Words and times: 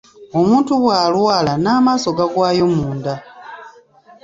Omuntu 0.39 0.71
bw'alwala 0.81 1.53
n'amaaso 1.57 2.09
gagwayo 2.17 2.65
munda. 2.75 3.13